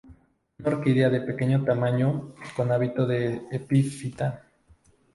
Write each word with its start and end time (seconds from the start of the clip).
Es 0.57 0.65
una 0.65 0.77
orquídea 0.77 1.11
de 1.11 1.21
pequeño 1.21 1.63
tamaño, 1.63 2.33
con 2.55 2.71
hábito 2.71 3.05
de 3.05 3.43
epífita. 3.51 4.43